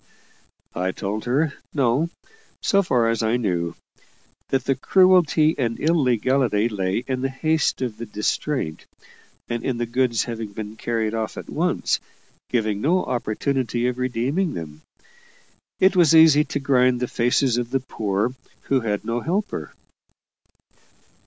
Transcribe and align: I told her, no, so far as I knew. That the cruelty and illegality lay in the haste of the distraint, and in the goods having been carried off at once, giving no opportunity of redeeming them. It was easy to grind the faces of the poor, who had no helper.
I 0.73 0.91
told 0.93 1.25
her, 1.25 1.53
no, 1.75 2.09
so 2.59 2.81
far 2.81 3.07
as 3.09 3.21
I 3.21 3.37
knew. 3.37 3.75
That 4.47 4.63
the 4.65 4.73
cruelty 4.73 5.53
and 5.59 5.79
illegality 5.79 6.69
lay 6.69 7.03
in 7.05 7.21
the 7.21 7.29
haste 7.29 7.83
of 7.83 7.97
the 7.97 8.07
distraint, 8.07 8.87
and 9.47 9.63
in 9.63 9.77
the 9.77 9.85
goods 9.85 10.23
having 10.23 10.53
been 10.53 10.75
carried 10.75 11.13
off 11.13 11.37
at 11.37 11.51
once, 11.51 11.99
giving 12.49 12.81
no 12.81 13.03
opportunity 13.05 13.85
of 13.87 13.99
redeeming 13.99 14.55
them. 14.55 14.81
It 15.79 15.95
was 15.95 16.15
easy 16.15 16.45
to 16.45 16.59
grind 16.59 16.99
the 16.99 17.07
faces 17.07 17.57
of 17.59 17.69
the 17.69 17.79
poor, 17.79 18.33
who 18.63 18.79
had 18.79 19.05
no 19.05 19.19
helper. 19.19 19.71